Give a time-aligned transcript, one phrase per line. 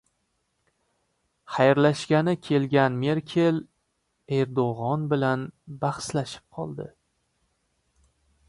[1.57, 3.61] Xayrlashgani kelgan Merkel
[4.39, 5.47] Erdo‘g‘an bilan
[5.85, 6.89] bahslashib qoldi